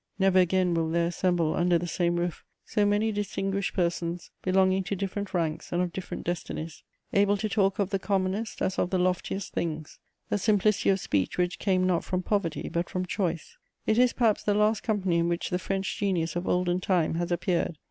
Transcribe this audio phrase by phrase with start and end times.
[0.17, 4.95] ]Never again will there assemble under the same roof so many distinguished persons belonging to
[4.95, 6.81] different ranks and of different destinies,
[7.13, 9.99] able to talk of the commonest as of the loftiest things:
[10.31, 13.57] a simplicity of speech which came not from poverty but from choice.
[13.85, 17.31] It is perhaps the last company in which the French genius of olden time has
[17.31, 17.77] appeared.